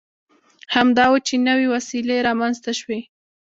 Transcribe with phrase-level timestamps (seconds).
[0.75, 2.99] همدا و چې نوې وسیلې رامنځته شوې.